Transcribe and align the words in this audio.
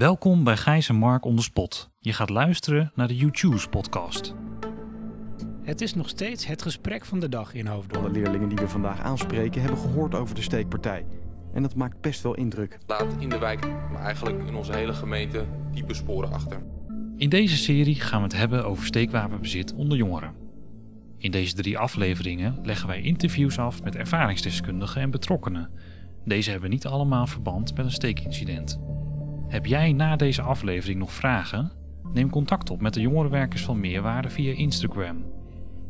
Welkom 0.00 0.44
bij 0.44 0.56
Gijs 0.56 0.88
en 0.88 0.94
Mark 0.94 1.24
on 1.24 1.36
the 1.36 1.42
spot. 1.42 1.90
Je 1.98 2.12
gaat 2.12 2.30
luisteren 2.30 2.92
naar 2.94 3.08
de 3.08 3.16
YouTube's 3.16 3.66
podcast. 3.66 4.34
Het 5.62 5.80
is 5.80 5.94
nog 5.94 6.08
steeds 6.08 6.46
het 6.46 6.62
gesprek 6.62 7.04
van 7.04 7.20
de 7.20 7.28
dag 7.28 7.54
in 7.54 7.66
Hoofddorp. 7.66 8.02
Alle 8.04 8.10
leerlingen 8.12 8.48
die 8.48 8.58
we 8.58 8.68
vandaag 8.68 9.00
aanspreken 9.00 9.60
hebben 9.60 9.78
gehoord 9.78 10.14
over 10.14 10.34
de 10.34 10.42
steekpartij. 10.42 11.06
En 11.54 11.62
dat 11.62 11.74
maakt 11.74 12.00
best 12.00 12.22
wel 12.22 12.34
indruk. 12.34 12.78
laat 12.86 13.16
in 13.18 13.28
de 13.28 13.38
wijk, 13.38 13.66
maar 13.92 14.02
eigenlijk 14.02 14.46
in 14.46 14.54
onze 14.54 14.76
hele 14.76 14.92
gemeente, 14.92 15.44
diepe 15.72 15.94
sporen 15.94 16.32
achter. 16.32 16.62
In 17.16 17.28
deze 17.28 17.56
serie 17.56 17.94
gaan 17.94 18.18
we 18.18 18.26
het 18.26 18.36
hebben 18.36 18.64
over 18.64 18.84
steekwapenbezit 18.84 19.74
onder 19.74 19.96
jongeren. 19.96 20.34
In 21.18 21.30
deze 21.30 21.54
drie 21.54 21.78
afleveringen 21.78 22.58
leggen 22.62 22.88
wij 22.88 23.00
interviews 23.00 23.58
af 23.58 23.82
met 23.82 23.96
ervaringsdeskundigen 23.96 25.02
en 25.02 25.10
betrokkenen. 25.10 25.70
Deze 26.24 26.50
hebben 26.50 26.70
niet 26.70 26.86
allemaal 26.86 27.26
verband 27.26 27.76
met 27.76 27.84
een 27.84 27.92
steekincident. 27.92 28.80
Heb 29.50 29.66
jij 29.66 29.92
na 29.92 30.16
deze 30.16 30.42
aflevering 30.42 30.98
nog 30.98 31.12
vragen? 31.12 31.72
Neem 32.12 32.30
contact 32.30 32.70
op 32.70 32.80
met 32.80 32.94
de 32.94 33.00
jongerenwerkers 33.00 33.64
van 33.64 33.80
Meerwaarde 33.80 34.30
via 34.30 34.52
Instagram. 34.52 35.24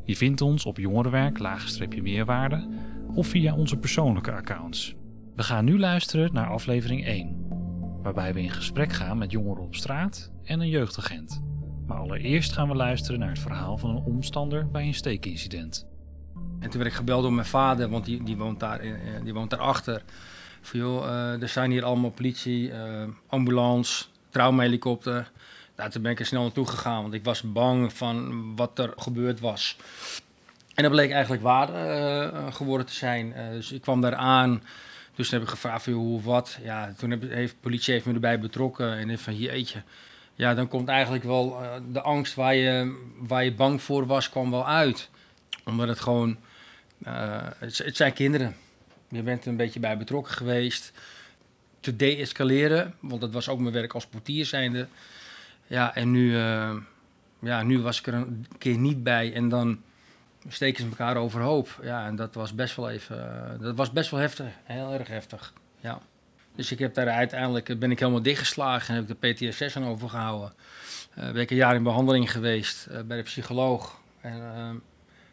Je 0.05 0.17
vindt 0.17 0.41
ons 0.41 0.67
op 0.67 0.79
jongerenwerk-meerwaarde 0.79 2.69
of 3.15 3.27
via 3.27 3.55
onze 3.55 3.77
persoonlijke 3.77 4.33
accounts. 4.33 4.95
We 5.37 5.43
gaan 5.43 5.65
nu 5.65 5.79
luisteren 5.79 6.33
naar 6.33 6.47
aflevering 6.47 7.05
1, 7.05 7.47
waarbij 8.03 8.35
we 8.35 8.43
in 8.43 8.51
gesprek 8.51 8.93
gaan 8.93 9.19
met 9.19 9.31
jongeren 9.31 9.63
op 9.63 9.75
straat 9.75 10.33
en 10.45 10.61
een 10.61 10.69
jeugdagent. 10.69 11.43
Maar 11.87 11.99
allereerst 11.99 12.53
gaan 12.53 12.69
we 12.69 12.75
luisteren 12.75 13.21
naar 13.21 13.29
het 13.29 13.39
verhaal 13.39 13.79
van 13.79 13.91
een 13.91 14.03
omstander 14.03 14.71
bij 14.71 14.87
een 14.87 14.95
steekincident. 14.95 15.87
En 16.35 16.71
toen 16.71 16.81
werd 16.81 16.91
ik 16.93 16.97
gebeld 16.97 17.23
door 17.23 17.33
mijn 17.33 17.47
vader, 17.47 17.89
want 17.89 18.05
die, 18.05 18.23
die, 18.23 18.37
woont, 18.37 18.61
daar, 18.61 18.81
eh, 18.81 18.93
die 19.25 19.35
woont 19.35 19.51
daarachter. 19.51 20.03
Van 20.61 20.81
joh, 20.81 21.07
eh, 21.07 21.43
er 21.43 21.49
zijn 21.49 21.71
hier 21.71 21.85
allemaal 21.85 22.11
politie, 22.11 22.73
eh, 22.73 23.03
ambulance, 23.27 24.05
traumahelikopter. 24.31 25.31
Nou, 25.77 25.91
toen 25.91 26.03
ben 26.03 26.11
ik 26.11 26.21
er 26.21 26.27
snel 26.27 26.43
naartoe 26.43 26.67
gegaan, 26.67 27.03
want 27.03 27.15
ik 27.15 27.25
was 27.25 27.43
bang 27.43 27.93
van 27.93 28.43
wat 28.57 28.79
er 28.79 28.93
gebeurd 28.97 29.41
was. 29.41 29.77
En 30.75 30.83
dat 30.83 30.93
bleek 30.93 31.11
eigenlijk 31.11 31.43
waar 31.43 31.75
eh, 31.75 32.55
geworden 32.55 32.87
te 32.87 32.95
zijn. 32.95 33.35
Dus 33.53 33.73
ik 33.73 33.81
kwam 33.81 34.01
daar 34.01 34.15
aan. 34.15 34.63
Dus 35.15 35.29
toen 35.29 35.39
heb 35.39 35.49
ik 35.49 35.55
gevraagd 35.55 35.87
hoe 35.87 36.17
of 36.17 36.25
wat. 36.25 36.59
Ja, 36.63 36.93
toen 36.97 37.11
heb, 37.11 37.23
heeft 37.31 37.61
politie 37.61 37.93
heeft 37.93 38.07
me 38.07 38.15
erbij 38.15 38.41
betrokken. 38.41 38.97
En 38.97 39.11
ik 39.11 39.19
van 39.19 39.37
jeetje. 39.37 39.83
Ja, 40.35 40.55
dan 40.55 40.69
komt 40.69 40.89
eigenlijk 40.89 41.25
wel 41.25 41.57
de 41.93 42.01
angst 42.01 42.35
waar 42.35 42.55
je, 42.55 42.99
waar 43.19 43.45
je 43.45 43.55
bang 43.55 43.83
voor 43.83 44.07
was, 44.07 44.31
kwam 44.31 44.51
wel 44.51 44.67
uit. 44.67 45.09
Omdat 45.65 45.89
het 45.89 46.01
gewoon, 46.01 46.37
het 47.59 47.97
zijn 47.97 48.13
kinderen. 48.13 48.57
Je 49.11 49.23
bent 49.23 49.43
er 49.43 49.49
een 49.49 49.57
beetje 49.57 49.81
bij 49.81 49.97
betrokken 49.97 50.33
geweest. 50.33 50.93
Te 51.81 51.97
de-escaleren, 51.97 52.95
want 53.01 53.21
dat 53.21 53.33
was 53.33 53.49
ook 53.49 53.59
mijn 53.59 53.75
werk 53.75 53.93
als 53.93 54.07
portier 54.07 54.47
zijnde. 54.47 54.87
Ja, 55.67 55.95
en 55.95 56.11
nu, 56.11 56.37
eh, 56.37 56.77
ja, 57.39 57.63
nu 57.63 57.81
was 57.81 57.99
ik 57.99 58.07
er 58.07 58.15
een 58.15 58.47
keer 58.59 58.79
niet 58.79 59.03
bij 59.03 59.33
en 59.33 59.49
dan 59.49 59.81
steken 60.49 60.83
ze 60.83 60.89
elkaar 60.89 61.17
overhoop. 61.17 61.79
Ja, 61.83 62.07
en 62.07 62.17
dat 62.17 62.35
was 62.35 62.55
best 62.55 62.77
wel 62.77 62.91
even, 62.91 63.45
eh, 63.45 63.61
dat 63.61 63.77
was 63.77 63.93
best 63.93 64.11
wel 64.11 64.21
heftig, 64.21 64.47
heel 64.65 64.93
erg 64.93 65.09
heftig. 65.09 65.53
Ja. 65.81 65.99
Dus 66.55 66.73
ik 66.73 66.79
heb 66.79 66.95
daar 66.95 67.09
uiteindelijk, 67.09 67.69
eh, 67.69 67.77
ben 67.77 67.91
ik 67.91 67.99
helemaal 67.99 68.23
dichtgeslagen 68.23 68.89
en 68.89 69.01
heb 69.01 69.11
ik 69.11 69.21
de 69.21 69.49
PTSS 69.49 69.77
aan 69.77 69.87
overgehouden. 69.87 70.53
Eh 71.15 71.33
ben 71.33 71.43
ik 71.43 71.51
een 71.51 71.57
jaar 71.57 71.75
in 71.75 71.83
behandeling 71.83 72.31
geweest 72.31 72.89
bij 73.07 73.17
de 73.17 73.23
psycholoog. 73.23 74.01
En 74.21 74.83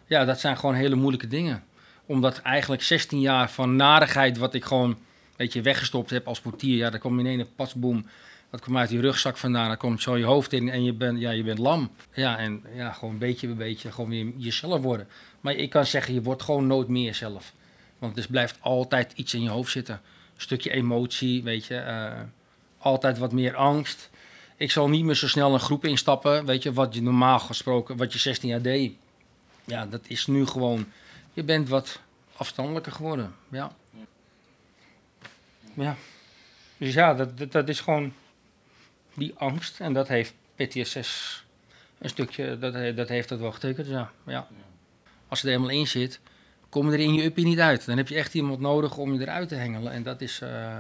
ja, 0.06 0.26
dat 0.26 0.40
zijn 0.40 0.58
gewoon 0.58 0.76
hele 0.76 0.96
moeilijke 0.96 1.28
dingen. 1.28 1.64
Omdat 2.08 2.42
eigenlijk 2.42 2.82
16 2.84 3.20
jaar 3.20 3.52
van 3.52 3.76
narigheid, 3.76 4.38
wat 4.38 4.54
ik 4.54 4.66
gewoon 4.66 4.90
een 4.90 4.98
beetje 5.36 5.62
weggestopt 5.62 6.10
heb 6.10 6.28
als 6.28 6.40
portier. 6.40 6.78
Ja, 6.78 6.90
daar 6.90 7.00
kwam 7.00 7.20
in 7.20 7.26
één 7.26 7.48
pasboom. 7.56 8.06
Dat 8.50 8.62
kwam 8.62 8.78
uit 8.78 8.90
die 8.90 9.00
rugzak 9.00 9.38
vandaan. 9.38 9.68
Dan 9.68 9.78
komt 9.78 10.02
zo 10.02 10.18
je 10.18 10.24
hoofd 10.24 10.54
in 10.54 10.70
en 10.70 10.84
je 10.84 10.94
bent, 10.94 11.20
ja, 11.20 11.32
je 11.32 11.44
bent 11.44 11.58
lam. 11.58 11.92
Ja, 12.14 12.38
en 12.38 12.64
ja, 12.76 12.92
gewoon 12.92 13.14
een 13.14 13.20
beetje 13.20 13.48
bij 13.48 13.56
beetje 13.56 13.92
gewoon 13.92 14.10
weer 14.10 14.32
jezelf 14.38 14.82
worden. 14.82 15.08
Maar 15.42 15.54
ik 15.54 15.70
kan 15.70 15.86
zeggen, 15.86 16.14
je 16.14 16.22
wordt 16.22 16.44
gewoon 16.44 16.68
nooit 16.68 16.88
meer 16.88 17.06
jezelf. 17.06 17.54
Want 18.00 18.18
er 18.18 18.28
blijft 18.30 18.58
altijd 18.60 19.12
iets 19.16 19.34
in 19.34 19.44
je 19.44 19.50
hoofd 19.50 19.72
zitten. 19.72 19.96
Een 20.36 20.42
stukje 20.42 20.72
emotie, 20.72 21.44
weet 21.44 21.66
je. 21.66 21.76
eh, 21.76 22.20
altijd 22.78 23.18
wat 23.18 23.32
meer 23.32 23.56
angst. 23.56 24.10
Ik 24.58 24.72
zal 24.72 24.90
niet 24.90 25.04
meer 25.04 25.16
zo 25.16 25.28
snel 25.28 25.54
een 25.54 25.60
groep 25.60 25.86
instappen. 25.86 26.46
Weet 26.46 26.64
je, 26.64 26.74
wat 26.74 26.94
je 26.94 27.02
normaal 27.02 27.40
gesproken, 27.40 27.98
wat 27.98 28.14
je 28.14 28.20
16 28.20 28.50
jaar 28.50 28.62
deed. 28.62 28.94
Ja, 29.66 29.86
dat 29.86 30.02
is 30.08 30.28
nu 30.28 30.46
gewoon. 30.46 30.86
Je 31.38 31.44
bent 31.44 31.70
wat 31.70 32.00
afstandelijker 32.36 32.92
geworden. 32.92 33.36
Ja. 33.50 33.72
Ja. 35.74 35.96
Dus 36.78 36.94
ja, 36.94 37.14
dat, 37.14 37.38
dat, 37.38 37.52
dat 37.52 37.70
is 37.70 37.80
gewoon 37.80 38.14
die 39.14 39.34
angst. 39.36 39.80
En 39.80 39.94
dat 39.94 40.08
heeft 40.08 40.34
PTSS 40.56 41.46
een 41.98 42.10
stukje, 42.10 42.58
dat, 42.58 42.96
dat 42.96 43.10
heeft 43.10 43.30
dat 43.30 43.40
wel 43.40 43.52
getekend. 43.52 43.88
Ja. 43.88 44.12
ja. 44.26 44.48
Als 45.28 45.42
het 45.42 45.50
er 45.50 45.56
helemaal 45.56 45.80
in 45.80 45.88
zit, 45.88 46.20
kom 46.70 46.88
je 46.88 46.94
er 46.94 47.04
in 47.04 47.14
je 47.14 47.24
uppie 47.24 47.46
niet 47.46 47.60
uit. 47.60 47.86
Dan 47.86 47.98
heb 47.98 48.08
je 48.08 48.16
echt 48.16 48.34
iemand 48.34 48.60
nodig 48.60 48.98
om 48.98 49.14
je 49.14 49.20
eruit 49.20 49.50
te 49.50 49.56
hengelen. 49.56 49.92
En 49.92 50.04
dat 50.04 50.22
is. 50.22 50.42
eh 50.42 50.78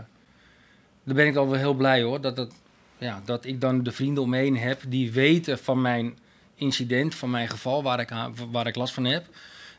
daar 1.03 1.15
ben 1.15 1.27
ik 1.27 1.33
dan 1.33 1.49
wel 1.49 1.59
heel 1.59 1.73
blij 1.73 2.01
hoor. 2.01 2.21
Dat, 2.21 2.35
dat, 2.35 2.53
ja, 2.97 3.21
dat 3.25 3.45
ik 3.45 3.61
dan 3.61 3.83
de 3.83 3.91
vrienden 3.91 4.23
om 4.23 4.29
me 4.29 4.37
heen 4.37 4.57
heb 4.57 4.81
die 4.87 5.11
weten 5.11 5.57
van 5.59 5.81
mijn 5.81 6.17
incident, 6.55 7.15
van 7.15 7.29
mijn 7.29 7.49
geval 7.49 7.83
waar 7.83 7.99
ik, 7.99 8.09
waar 8.51 8.67
ik 8.67 8.75
last 8.75 8.93
van 8.93 9.05
heb. 9.05 9.25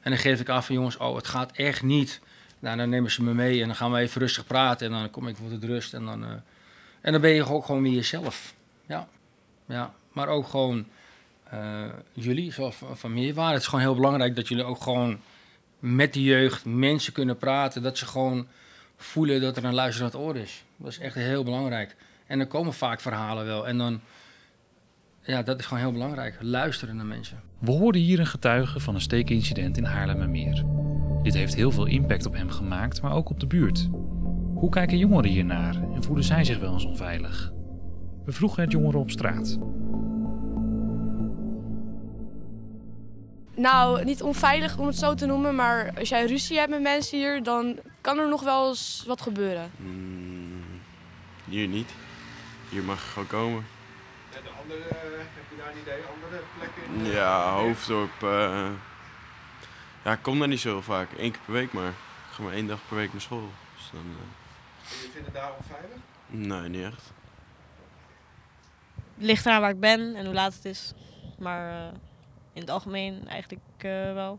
En 0.01 0.11
dan 0.11 0.21
geef 0.21 0.41
ik 0.41 0.49
aan 0.49 0.65
van 0.65 0.75
jongens, 0.75 0.97
oh, 0.97 1.17
het 1.17 1.27
gaat 1.27 1.53
echt 1.53 1.83
niet. 1.83 2.21
Nou, 2.59 2.77
dan 2.77 2.89
nemen 2.89 3.11
ze 3.11 3.23
me 3.23 3.35
mee 3.35 3.61
en 3.61 3.67
dan 3.67 3.77
gaan 3.77 3.93
we 3.93 3.99
even 3.99 4.21
rustig 4.21 4.47
praten. 4.47 4.87
En 4.87 4.93
dan 4.93 5.11
kom 5.11 5.29
ik 5.29 5.37
tot 5.37 5.65
rust. 5.65 5.95
En 5.95 6.05
dan, 6.05 6.25
eh, 6.25 6.31
en 7.01 7.13
dan 7.13 7.21
ben 7.21 7.31
je 7.31 7.45
ook 7.45 7.65
gewoon 7.65 7.83
weer 7.83 7.93
jezelf. 7.93 8.55
Ja, 8.87 9.09
ja. 9.67 9.95
maar 10.13 10.29
ook 10.29 10.49
gewoon 10.49 10.87
eh, 11.51 11.85
jullie, 12.13 12.53
zoals 12.53 12.75
van- 12.77 12.99
van 12.99 13.15
Meerwaarde. 13.15 13.53
Het 13.53 13.63
is 13.63 13.69
gewoon 13.69 13.85
heel 13.85 13.95
belangrijk 13.95 14.37
dat 14.37 14.49
jullie 14.49 14.65
ook 14.65 14.83
gewoon 14.83 15.21
met 15.79 16.13
de 16.15 16.23
jeugd 16.23 16.65
mensen 16.65 17.13
kunnen 17.13 17.37
praten. 17.37 17.83
Dat 17.83 17.99
ze 17.99 18.07
gewoon 18.07 18.47
voelen 18.97 19.41
dat 19.41 19.57
er 19.57 19.65
een 19.65 19.75
luisterend 19.75 20.15
oor 20.15 20.37
is. 20.37 20.63
Dat 20.77 20.91
is 20.91 20.99
echt 20.99 21.15
heel 21.15 21.45
belangrijk. 21.45 21.97
En 22.27 22.39
dan 22.39 22.49
komen 22.49 22.73
vaak 22.73 23.01
verhalen 23.01 23.45
wel. 23.47 23.67
En 23.67 23.79
dan, 23.79 24.01
ja, 25.29 25.43
dat 25.43 25.59
is 25.59 25.67
gewoon 25.67 25.83
heel 25.83 25.93
belangrijk. 25.93 26.37
Luisteren 26.41 26.97
naar 26.97 27.07
mensen. 27.07 27.43
We 27.59 27.71
hoorden 27.71 28.01
hier 28.01 28.19
een 28.19 28.27
getuige 28.27 28.81
van 28.81 28.95
een 28.95 29.01
steekincident 29.01 29.77
in 29.77 29.85
Haarlemmermeer. 29.85 30.65
Dit 31.23 31.35
heeft 31.35 31.55
heel 31.55 31.71
veel 31.71 31.87
impact 31.87 32.27
op 32.27 32.35
hem 32.35 32.51
gemaakt, 32.51 33.03
maar 33.03 33.13
ook 33.13 33.31
op 33.31 33.41
de 33.41 33.47
buurt. 33.47 33.89
Hoe 34.55 34.71
kijken 34.71 34.99
jongeren 34.99 35.31
hiernaar 35.31 35.75
en 35.95 36.03
voelen 36.03 36.25
zij 36.25 36.45
zich 36.45 36.59
wel 36.59 36.73
eens 36.73 36.85
onveilig? 36.85 37.53
We 38.25 38.33
vroegen 38.33 38.63
het 38.63 38.73
jongeren 38.73 39.01
op 39.01 39.11
straat. 39.11 39.59
Nou, 43.57 44.05
niet 44.05 44.23
onveilig 44.23 44.79
om 44.79 44.87
het 44.87 44.99
zo 44.99 45.15
te 45.15 45.27
noemen, 45.27 45.55
maar 45.55 45.93
als 45.99 46.09
jij 46.09 46.27
ruzie 46.27 46.59
hebt 46.59 46.71
met 46.71 46.83
mensen 46.83 47.19
hier, 47.19 47.43
dan 47.43 47.79
kan 48.01 48.19
er 48.19 48.29
nog 48.29 48.43
wel 48.43 48.69
eens 48.69 49.05
wat 49.07 49.21
gebeuren. 49.21 49.71
Mm, 49.77 50.63
hier 51.49 51.69
niet. 51.69 51.95
Hier 52.71 52.83
mag 52.83 53.03
je 53.03 53.11
gewoon 53.11 53.29
komen. 53.29 53.65
Andere, 54.71 54.89
eh, 54.89 55.19
heb 55.19 55.45
je 55.51 55.57
daar 55.57 55.71
een 55.73 55.79
idee, 55.81 56.01
andere 56.15 56.43
plekken? 56.59 56.83
in, 56.95 57.07
eh, 57.07 57.13
Ja, 57.13 57.53
Hoofddorp. 57.53 58.23
eh 58.23 58.69
ja, 60.05 60.13
ik 60.13 60.23
kom 60.23 60.39
daar 60.39 60.49
niet 60.49 60.61
zo 60.61 60.81
vaak. 60.81 61.09
Eén 61.19 61.31
keer 61.31 61.41
per 61.45 61.53
week 61.53 61.73
maar. 61.73 61.89
Ik 61.89 61.95
ga 62.35 62.43
maar 62.43 62.53
één 62.53 62.67
dag 62.67 62.79
per 62.89 62.97
week 62.97 63.13
naar 63.13 63.21
school. 63.21 63.49
Dus 63.77 63.91
dan, 63.93 64.01
eh, 64.01 64.93
En 64.93 65.03
je 65.03 65.09
vindt 65.13 65.27
het 65.27 65.35
daar 65.35 65.51
onveilig? 65.59 65.97
nee, 66.27 66.69
niet 66.69 66.85
echt. 66.85 67.13
Het 69.17 69.27
ligt 69.27 69.47
eraan 69.47 69.61
waar 69.61 69.71
ik 69.71 69.81
ben 69.81 70.15
en 70.15 70.25
hoe 70.25 70.35
laat 70.35 70.55
het 70.55 70.65
is. 70.65 70.93
Maar 71.39 71.71
eh, 71.71 71.95
in 72.53 72.61
het 72.61 72.71
algemeen 72.71 73.29
eigenlijk 73.29 73.65
eh, 73.77 74.13
wel. 74.13 74.39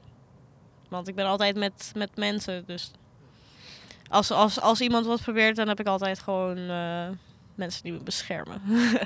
Want 0.89 1.07
ik 1.07 1.15
ben 1.15 1.25
altijd 1.25 1.55
met, 1.55 1.91
met 1.95 2.15
mensen. 2.15 2.65
Dus 2.65 2.91
als, 4.09 4.31
als, 4.31 4.61
als 4.61 4.81
iemand 4.81 5.05
wat 5.05 5.21
probeert, 5.21 5.55
dan 5.55 5.67
heb 5.67 5.79
ik 5.79 5.87
altijd 5.87 6.19
gewoon 6.19 6.57
eh, 6.57 7.07
mensen 7.55 7.83
die 7.83 7.91
me 7.91 7.99
beschermen. 8.03 8.61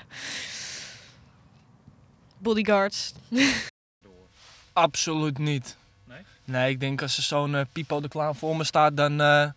Bodyguards. 2.43 3.13
Absoluut 4.73 5.37
niet. 5.37 5.77
Nee? 6.07 6.17
Nee, 6.45 6.71
ik 6.71 6.79
denk 6.79 7.01
als 7.01 7.17
er 7.17 7.23
zo'n 7.23 7.55
eh, 7.55 7.61
Pipo 7.71 8.01
de 8.01 8.07
Clown 8.07 8.35
voor 8.35 8.57
me 8.57 8.63
staat, 8.63 8.97
dan 8.97 9.21
eh, 9.21 9.49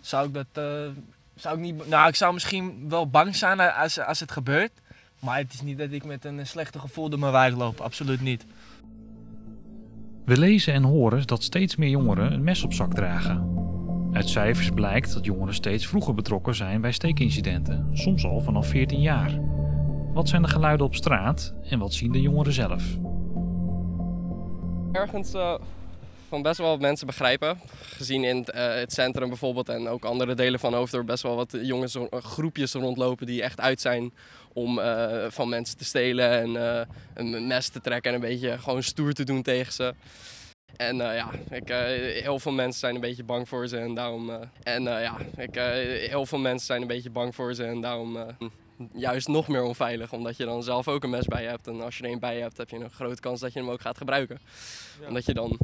zou 0.00 0.26
ik 0.26 0.34
dat... 0.34 0.46
eh, 0.52 0.88
zou 1.34 1.54
ik 1.56 1.60
niet... 1.60 1.88
Nou, 1.88 2.08
ik 2.08 2.14
zou 2.14 2.32
misschien 2.32 2.88
wel 2.88 3.08
bang 3.08 3.36
zijn 3.36 3.60
als, 3.60 3.98
als 4.00 4.20
het 4.20 4.30
gebeurt. 4.32 4.72
Maar 5.18 5.38
het 5.38 5.52
is 5.52 5.60
niet 5.62 5.78
dat 5.78 5.90
ik 5.92 6.04
met 6.04 6.24
een 6.24 6.46
slechte 6.46 6.78
gevoel 6.78 7.08
door 7.08 7.18
mijn 7.18 7.32
wijk 7.32 7.56
loop. 7.56 7.80
Absoluut 7.80 8.20
niet. 8.20 8.44
We 10.24 10.38
lezen 10.38 10.72
en 10.74 10.82
horen 10.82 11.26
dat 11.26 11.42
steeds 11.42 11.76
meer 11.76 11.88
jongeren 11.88 12.32
een 12.32 12.44
mes 12.44 12.62
op 12.62 12.72
zak 12.72 12.94
dragen. 12.94 13.54
Uit 14.12 14.28
cijfers 14.28 14.70
blijkt 14.70 15.12
dat 15.12 15.24
jongeren 15.24 15.54
steeds 15.54 15.86
vroeger 15.86 16.14
betrokken 16.14 16.54
zijn 16.54 16.80
bij 16.80 16.92
steekincidenten, 16.92 17.88
soms 17.92 18.24
al 18.24 18.40
vanaf 18.40 18.66
14 18.66 19.00
jaar. 19.00 19.38
Wat 20.16 20.28
zijn 20.28 20.42
de 20.42 20.48
geluiden 20.48 20.86
op 20.86 20.94
straat 20.94 21.54
en 21.68 21.78
wat 21.78 21.94
zien 21.94 22.12
de 22.12 22.20
jongeren 22.20 22.52
zelf? 22.52 22.84
Ergens 24.92 25.32
eh, 25.34 25.54
van 26.28 26.42
best 26.42 26.58
wel 26.58 26.68
wat 26.68 26.80
mensen 26.80 27.06
begrijpen. 27.06 27.60
Gezien 27.80 28.24
in 28.24 28.36
het, 28.36 28.50
eh, 28.50 28.74
het 28.74 28.92
centrum 28.92 29.28
bijvoorbeeld 29.28 29.68
en 29.68 29.88
ook 29.88 30.04
andere 30.04 30.34
delen 30.34 30.60
van 30.60 30.74
Hoofddorp 30.74 31.06
best 31.06 31.22
wel 31.22 31.36
wat 31.36 31.58
jongens, 31.62 31.94
eh, 31.94 32.04
groepjes 32.10 32.72
rondlopen 32.72 33.26
die 33.26 33.42
echt 33.42 33.60
uit 33.60 33.80
zijn 33.80 34.12
om 34.52 34.80
van 35.28 35.48
mensen 35.48 35.76
te 35.76 35.84
stelen 35.84 36.56
en 36.56 36.86
een 37.14 37.46
mes 37.46 37.68
te 37.68 37.80
trekken 37.80 38.10
en 38.10 38.16
een 38.16 38.28
beetje 38.28 38.58
gewoon 38.58 38.82
stoer 38.82 39.12
te 39.12 39.24
doen 39.24 39.42
tegen 39.42 39.72
ze. 39.72 39.94
En 40.76 40.96
ja, 40.96 41.30
ik, 41.50 41.68
heel 42.22 42.38
veel 42.38 42.52
mensen 42.52 42.80
zijn 42.80 42.94
een 42.94 43.00
beetje 43.00 43.24
bang 43.24 43.48
voor 43.48 43.68
ze 43.68 43.78
en 43.78 43.94
daarom. 43.94 44.30
en 44.62 44.82
ja, 44.82 45.16
ik, 45.36 45.54
heel 46.10 46.26
veel 46.26 46.38
mensen 46.38 46.66
zijn 46.66 46.80
een 46.80 46.86
beetje 46.86 47.10
bang 47.10 47.34
voor 47.34 47.54
ze 47.54 47.64
en 47.64 47.80
daarom. 47.80 48.18
Juist 48.92 49.28
nog 49.28 49.48
meer 49.48 49.62
onveilig, 49.62 50.12
omdat 50.12 50.36
je 50.36 50.44
dan 50.44 50.62
zelf 50.62 50.88
ook 50.88 51.04
een 51.04 51.10
mes 51.10 51.26
bij 51.26 51.42
je 51.42 51.48
hebt. 51.48 51.66
En 51.66 51.80
als 51.80 51.98
je 51.98 52.04
er 52.04 52.10
een 52.10 52.18
bij 52.18 52.36
je 52.36 52.42
hebt, 52.42 52.56
heb 52.56 52.70
je 52.70 52.76
een 52.76 52.90
grote 52.90 53.20
kans 53.20 53.40
dat 53.40 53.52
je 53.52 53.58
hem 53.58 53.70
ook 53.70 53.80
gaat 53.80 53.96
gebruiken. 53.96 54.40
Omdat 55.08 55.24
je 55.24 55.34
dan 55.34 55.58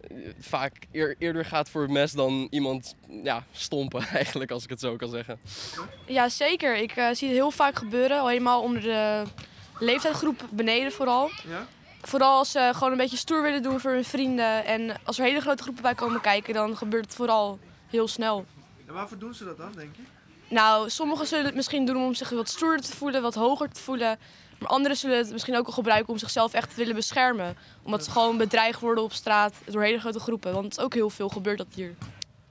eh, 0.00 0.16
vaak 0.38 0.72
eer- 0.92 1.16
eerder 1.18 1.44
gaat 1.44 1.70
voor 1.70 1.82
het 1.82 1.90
mes 1.90 2.12
dan 2.12 2.46
iemand 2.50 2.94
ja, 3.22 3.44
stompen, 3.52 4.06
eigenlijk, 4.20 4.50
als 4.50 4.64
ik 4.64 4.70
het 4.70 4.80
zo 4.80 4.96
kan 4.96 5.08
zeggen. 5.08 5.40
Ja, 6.06 6.28
zeker. 6.28 6.76
Ik 6.76 6.90
eh, 6.96 7.08
zie 7.12 7.28
het 7.28 7.36
heel 7.36 7.50
vaak 7.50 7.76
gebeuren. 7.78 8.20
Al 8.20 8.28
helemaal 8.28 8.62
onder 8.62 8.82
de 8.82 9.22
leeftijdsgroep 9.78 10.48
beneden 10.50 10.92
vooral. 10.92 11.30
Ja? 11.48 11.66
Vooral 12.02 12.38
als 12.38 12.50
ze 12.50 12.70
gewoon 12.74 12.92
een 12.92 12.98
beetje 12.98 13.16
stoer 13.16 13.42
willen 13.42 13.62
doen 13.62 13.80
voor 13.80 13.90
hun 13.92 14.04
vrienden. 14.04 14.64
En 14.64 14.96
als 15.04 15.18
er 15.18 15.24
hele 15.24 15.40
grote 15.40 15.62
groepen 15.62 15.82
bij 15.82 15.94
komen 15.94 16.20
kijken, 16.20 16.54
dan 16.54 16.76
gebeurt 16.76 17.04
het 17.04 17.14
vooral 17.14 17.58
heel 17.90 18.08
snel. 18.08 18.44
En 18.86 18.94
waarvoor 18.94 19.18
doen 19.18 19.34
ze 19.34 19.44
dat 19.44 19.56
dan, 19.56 19.72
denk 19.72 19.96
je? 19.96 20.02
Nou, 20.54 20.90
sommigen 20.90 21.26
zullen 21.26 21.44
het 21.44 21.54
misschien 21.54 21.86
doen 21.86 21.96
om 21.96 22.14
zich 22.14 22.30
wat 22.30 22.48
stoerder 22.48 22.84
te 22.84 22.96
voelen, 22.96 23.22
wat 23.22 23.34
hoger 23.34 23.68
te 23.68 23.80
voelen. 23.80 24.18
Maar 24.58 24.68
anderen 24.68 24.96
zullen 24.96 25.18
het 25.18 25.32
misschien 25.32 25.56
ook 25.56 25.66
al 25.66 25.72
gebruiken 25.72 26.12
om 26.12 26.18
zichzelf 26.18 26.52
echt 26.52 26.70
te 26.70 26.76
willen 26.76 26.94
beschermen. 26.94 27.56
Omdat 27.82 28.04
ze 28.04 28.10
gewoon 28.10 28.36
bedreigd 28.36 28.80
worden 28.80 29.04
op 29.04 29.12
straat 29.12 29.54
door 29.64 29.82
hele 29.82 29.98
grote 29.98 30.18
groepen. 30.18 30.52
Want 30.52 30.80
ook 30.80 30.94
heel 30.94 31.10
veel 31.10 31.28
gebeurt 31.28 31.58
dat 31.58 31.66
hier. 31.74 31.94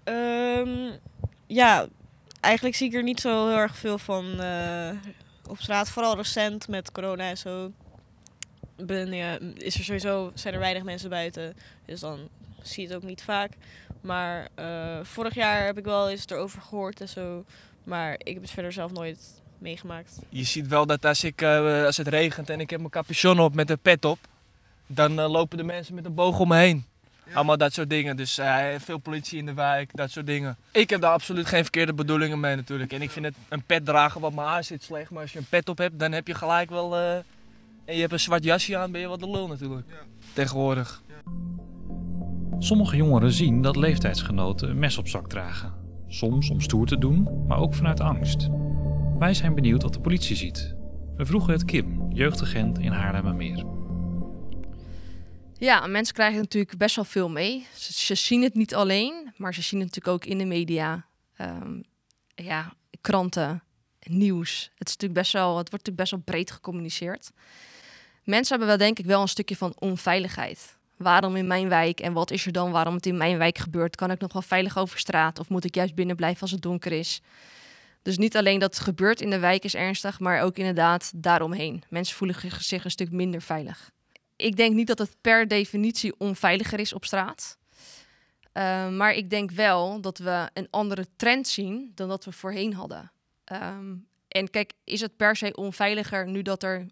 Ehm, 0.03 0.91
ja, 1.47 1.87
eigenlijk 2.39 2.75
zie 2.75 2.87
ik 2.87 2.93
er 2.93 3.03
niet 3.03 3.19
zo 3.19 3.47
heel 3.47 3.57
erg 3.57 3.75
veel 3.75 3.97
van 3.97 4.39
eh, 4.39 4.89
op 5.49 5.61
straat. 5.61 5.89
Vooral 5.89 6.15
recent 6.15 6.67
met 6.67 6.91
corona 6.91 7.29
en 7.29 7.37
zo. 7.37 7.71
Ben, 8.75 9.13
is 9.57 9.75
er 9.75 9.83
sowieso, 9.83 10.31
zijn 10.33 10.53
er 10.53 10.59
weinig 10.59 10.83
mensen 10.83 11.09
buiten. 11.09 11.55
Dus 11.85 11.99
dan 11.99 12.29
zie 12.61 12.83
je 12.83 12.87
het 12.87 12.97
ook 12.97 13.09
niet 13.09 13.23
vaak. 13.23 13.51
Maar 14.01 14.47
eh, 14.55 14.99
vorig 15.03 15.35
jaar 15.35 15.65
heb 15.65 15.77
ik 15.77 15.85
wel 15.85 16.09
eens 16.09 16.25
erover 16.27 16.61
gehoord 16.61 17.01
en 17.01 17.09
zo. 17.09 17.45
Maar 17.83 18.13
ik 18.17 18.33
heb 18.33 18.41
het 18.41 18.51
verder 18.51 18.71
zelf 18.71 18.91
nooit 18.91 19.41
meegemaakt. 19.57 20.19
Je 20.29 20.43
ziet 20.43 20.67
wel 20.67 20.85
dat 20.85 21.05
als, 21.05 21.23
ik, 21.23 21.41
eh, 21.41 21.85
als 21.85 21.97
het 21.97 22.07
regent 22.07 22.49
en 22.49 22.59
ik 22.59 22.69
heb 22.69 22.79
mijn 22.79 22.91
capuchon 22.91 23.39
op 23.39 23.53
met 23.55 23.69
een 23.69 23.79
pet 23.79 24.05
op, 24.05 24.19
dan 24.87 25.19
eh, 25.19 25.29
lopen 25.29 25.57
de 25.57 25.63
mensen 25.63 25.95
met 25.95 26.05
een 26.05 26.13
boog 26.13 26.39
om 26.39 26.47
me 26.47 26.57
heen. 26.57 26.85
Allemaal 27.33 27.57
dat 27.57 27.73
soort 27.73 27.89
dingen. 27.89 28.15
Dus 28.17 28.37
eh, 28.37 28.65
veel 28.77 28.97
politie 28.97 29.37
in 29.37 29.45
de 29.45 29.53
wijk, 29.53 29.89
dat 29.93 30.11
soort 30.11 30.25
dingen. 30.25 30.57
Ik 30.71 30.89
heb 30.89 31.01
daar 31.01 31.11
absoluut 31.11 31.45
geen 31.45 31.61
verkeerde 31.61 31.93
bedoelingen 31.93 32.39
mee 32.39 32.55
natuurlijk. 32.55 32.93
En 32.93 33.01
ik 33.01 33.11
vind 33.11 33.25
het 33.25 33.35
een 33.49 33.63
pet 33.63 33.85
dragen 33.85 34.21
wat 34.21 34.33
mijn 34.33 34.47
haar 34.47 34.63
zit 34.63 34.83
slecht. 34.83 35.11
Maar 35.11 35.21
als 35.21 35.33
je 35.33 35.39
een 35.39 35.45
pet 35.49 35.69
op 35.69 35.77
hebt, 35.77 35.99
dan 35.99 36.11
heb 36.11 36.27
je 36.27 36.33
gelijk 36.33 36.69
wel... 36.69 36.95
eh, 36.95 37.15
en 37.85 37.95
je 37.95 37.99
hebt 37.99 38.11
een 38.13 38.19
zwart 38.19 38.43
jasje 38.43 38.77
aan, 38.77 38.91
ben 38.91 39.01
je 39.01 39.07
wat 39.07 39.19
de 39.19 39.29
lul 39.29 39.47
natuurlijk. 39.47 39.87
Tegenwoordig. 40.33 41.01
Sommige 42.59 42.95
jongeren 42.95 43.31
zien 43.31 43.61
dat 43.61 43.75
leeftijdsgenoten 43.75 44.69
een 44.69 44.79
mes 44.79 44.97
op 44.97 45.07
zak 45.07 45.29
dragen. 45.29 45.73
Soms 46.13 46.49
om 46.49 46.61
stoer 46.61 46.85
te 46.85 46.97
doen, 46.97 47.45
maar 47.47 47.57
ook 47.57 47.73
vanuit 47.73 47.99
angst. 47.99 48.49
Wij 49.19 49.33
zijn 49.33 49.55
benieuwd 49.55 49.81
wat 49.81 49.93
de 49.93 49.99
politie 49.99 50.35
ziet. 50.35 50.75
We 51.15 51.25
vroegen 51.25 51.53
het 51.53 51.65
Kim, 51.65 52.11
jeugdagent 52.11 52.79
in 52.79 52.91
Haarlemmermeer. 52.91 53.65
Ja, 55.53 55.87
mensen 55.87 56.13
krijgen 56.13 56.39
natuurlijk 56.39 56.77
best 56.77 56.95
wel 56.95 57.05
veel 57.05 57.29
mee. 57.29 57.65
Ze, 57.75 57.93
ze 57.93 58.15
zien 58.15 58.41
het 58.41 58.53
niet 58.53 58.75
alleen, 58.75 59.33
maar 59.37 59.53
ze 59.53 59.61
zien 59.61 59.79
het 59.79 59.87
natuurlijk 59.87 60.15
ook 60.15 60.31
in 60.31 60.37
de 60.37 60.45
media. 60.45 61.05
Ehm, 61.35 61.81
ja, 62.35 62.73
kranten, 63.01 63.63
nieuws. 64.03 64.71
Het, 64.75 64.87
is 64.87 64.93
natuurlijk 64.93 65.19
best 65.19 65.33
wel, 65.33 65.57
het 65.57 65.69
wordt 65.69 65.85
natuurlijk 65.85 65.97
best 65.97 66.11
wel 66.11 66.19
breed 66.19 66.51
gecommuniceerd. 66.51 67.31
Mensen 68.23 68.49
hebben 68.49 68.67
wel 68.67 68.87
denk 68.87 68.99
ik 68.99 69.05
wel 69.05 69.21
een 69.21 69.27
stukje 69.27 69.55
van 69.55 69.73
onveiligheid. 69.79 70.77
Waarom 71.03 71.35
in 71.35 71.47
mijn 71.47 71.69
wijk 71.69 71.99
en 71.99 72.13
wat 72.13 72.31
is 72.31 72.45
er 72.45 72.51
dan 72.51 72.71
waarom 72.71 72.95
het 72.95 73.05
in 73.05 73.17
mijn 73.17 73.37
wijk 73.37 73.57
gebeurt? 73.57 73.95
Kan 73.95 74.11
ik 74.11 74.19
nog 74.19 74.33
wel 74.33 74.41
veilig 74.41 74.77
over 74.77 74.99
straat 74.99 75.39
of 75.39 75.49
moet 75.49 75.65
ik 75.65 75.75
juist 75.75 75.95
binnen 75.95 76.15
blijven 76.15 76.41
als 76.41 76.51
het 76.51 76.61
donker 76.61 76.91
is? 76.91 77.21
Dus 78.01 78.17
niet 78.17 78.37
alleen 78.37 78.59
dat 78.59 78.75
het 78.75 78.83
gebeurt 78.83 79.21
in 79.21 79.29
de 79.29 79.39
wijk 79.39 79.63
is 79.63 79.75
ernstig, 79.75 80.19
maar 80.19 80.41
ook 80.41 80.57
inderdaad 80.57 81.11
daaromheen. 81.15 81.83
Mensen 81.89 82.15
voelen 82.15 82.35
zich- 82.59 82.83
een 82.83 82.91
stuk 82.91 83.11
minder 83.11 83.41
veilig 83.41 83.91
ik 84.35 84.55
denk 84.55 84.75
niet 84.75 84.87
dat 84.87 84.97
het 84.97 85.15
per 85.21 85.47
definitie 85.47 86.13
onveiliger 86.17 86.79
is 86.79 86.93
op 86.93 87.05
straat. 87.05 87.57
Uh, 88.53 88.89
maar 88.89 89.13
ik 89.13 89.29
denk 89.29 89.51
wel 89.51 90.01
dat 90.01 90.17
we 90.17 90.49
een 90.53 90.67
andere 90.69 91.07
trend 91.15 91.47
zien 91.47 91.91
dan 91.95 92.07
dat 92.07 92.25
we 92.25 92.31
voorheen 92.31 92.73
hadden. 92.73 93.11
Um, 93.51 94.07
en 94.27 94.49
kijk, 94.49 94.73
is 94.83 95.01
het 95.01 95.15
per 95.17 95.35
se 95.35 95.55
onveiliger 95.55 96.27
nu 96.27 96.41
dat 96.41 96.63
er 96.63 96.85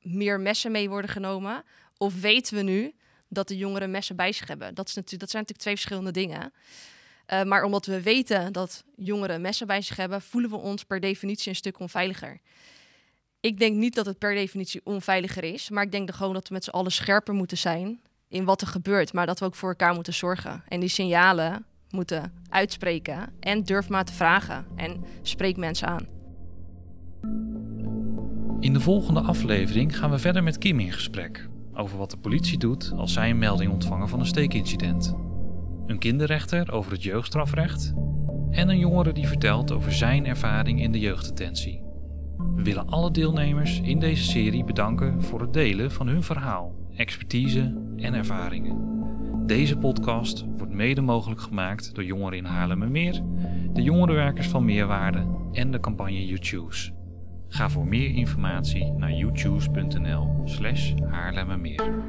meer 0.00 0.40
messen 0.40 0.72
mee 0.72 0.88
worden 0.88 1.10
genomen? 1.10 1.64
Of 1.96 2.20
weten 2.20 2.56
we 2.56 2.62
nu 2.62 2.94
dat 3.30 3.48
de 3.48 3.56
jongeren 3.56 3.90
messen 3.90 4.16
bij 4.16 4.32
zich 4.32 4.48
hebben? 4.48 4.74
Dat, 4.74 4.88
is 4.88 4.94
natuurlijk, 4.94 5.20
dat 5.20 5.30
zijn 5.30 5.42
natuurlijk 5.42 5.58
twee 5.58 5.74
verschillende 5.74 6.10
dingen. 6.10 6.52
Uh, 7.32 7.42
maar 7.42 7.62
omdat 7.62 7.86
we 7.86 8.02
weten 8.02 8.52
dat 8.52 8.84
jongeren 8.96 9.40
messen 9.40 9.66
bij 9.66 9.82
zich 9.82 9.96
hebben, 9.96 10.22
voelen 10.22 10.50
we 10.50 10.56
ons 10.56 10.84
per 10.84 11.00
definitie 11.00 11.48
een 11.48 11.56
stuk 11.56 11.78
onveiliger. 11.78 12.40
Ik 13.40 13.58
denk 13.58 13.76
niet 13.76 13.94
dat 13.94 14.06
het 14.06 14.18
per 14.18 14.34
definitie 14.34 14.80
onveiliger 14.84 15.44
is, 15.44 15.70
maar 15.70 15.84
ik 15.84 15.92
denk 15.92 16.14
gewoon 16.14 16.34
dat 16.34 16.48
we 16.48 16.54
met 16.54 16.64
z'n 16.64 16.70
allen 16.70 16.92
scherper 16.92 17.34
moeten 17.34 17.58
zijn 17.58 18.00
in 18.28 18.44
wat 18.44 18.60
er 18.60 18.66
gebeurt, 18.66 19.12
maar 19.12 19.26
dat 19.26 19.38
we 19.38 19.44
ook 19.44 19.54
voor 19.54 19.68
elkaar 19.68 19.94
moeten 19.94 20.14
zorgen. 20.14 20.62
En 20.68 20.80
die 20.80 20.88
signalen 20.88 21.64
moeten 21.90 22.32
uitspreken 22.48 23.32
en 23.40 23.62
durf 23.62 23.88
maar 23.88 24.04
te 24.04 24.12
vragen 24.12 24.66
en 24.76 25.04
spreek 25.22 25.56
mensen 25.56 25.88
aan. 25.88 26.06
In 28.60 28.72
de 28.72 28.80
volgende 28.80 29.20
aflevering 29.20 29.98
gaan 29.98 30.10
we 30.10 30.18
verder 30.18 30.42
met 30.42 30.58
Kim 30.58 30.80
in 30.80 30.92
gesprek 30.92 31.49
over 31.74 31.98
wat 31.98 32.10
de 32.10 32.16
politie 32.16 32.58
doet 32.58 32.92
als 32.96 33.12
zij 33.12 33.30
een 33.30 33.38
melding 33.38 33.72
ontvangen 33.72 34.08
van 34.08 34.20
een 34.20 34.26
steekincident. 34.26 35.16
Een 35.86 35.98
kinderrechter 35.98 36.72
over 36.72 36.92
het 36.92 37.02
jeugdstrafrecht 37.02 37.94
en 38.50 38.68
een 38.68 38.78
jongere 38.78 39.12
die 39.12 39.26
vertelt 39.26 39.72
over 39.72 39.92
zijn 39.92 40.26
ervaring 40.26 40.82
in 40.82 40.92
de 40.92 40.98
jeugddetentie. 40.98 41.82
We 42.54 42.62
willen 42.62 42.86
alle 42.86 43.10
deelnemers 43.10 43.80
in 43.80 43.98
deze 43.98 44.24
serie 44.24 44.64
bedanken 44.64 45.22
voor 45.22 45.40
het 45.40 45.52
delen 45.52 45.90
van 45.90 46.06
hun 46.06 46.22
verhaal, 46.22 46.74
expertise 46.96 47.74
en 47.96 48.14
ervaringen. 48.14 48.88
Deze 49.46 49.76
podcast 49.76 50.44
wordt 50.56 50.72
mede 50.72 51.00
mogelijk 51.00 51.40
gemaakt 51.40 51.94
door 51.94 52.04
Jongeren 52.04 52.38
in 52.38 52.44
Haarlemmermeer, 52.44 53.22
de 53.72 53.82
jongerenwerkers 53.82 54.48
van 54.48 54.64
Meerwaarde 54.64 55.26
en 55.52 55.70
de 55.70 55.80
campagne 55.80 56.26
YouChoose. 56.26 56.99
Ga 57.52 57.68
voor 57.68 57.86
meer 57.86 58.10
informatie 58.10 58.92
naar 58.92 59.12
youchoose.nl 59.12 60.40
slash 60.44 60.92
Haarlemmermeer. 61.10 62.04